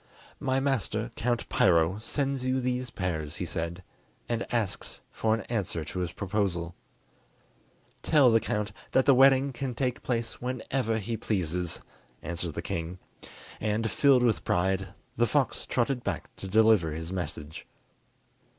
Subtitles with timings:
[0.39, 3.83] "My master, Count Piro, sends you these pears," he said,
[4.27, 6.73] "and asks for an answer to his proposal."
[8.01, 11.81] "Tell the count that the wedding can take place whenever he pleases,"
[12.23, 12.97] answered the king,
[13.59, 14.87] and, filled with pride,
[15.17, 17.67] the fox trotted back to deliver his message.